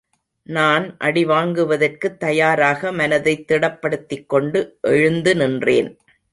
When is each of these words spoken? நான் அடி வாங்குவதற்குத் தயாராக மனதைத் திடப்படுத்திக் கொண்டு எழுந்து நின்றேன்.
நான் 0.43 0.97
அடி 0.97 1.25
வாங்குவதற்குத் 1.25 2.17
தயாராக 2.17 2.91
மனதைத் 2.91 3.51
திடப்படுத்திக் 3.51 4.25
கொண்டு 4.25 4.77
எழுந்து 4.81 5.35
நின்றேன். 5.35 5.97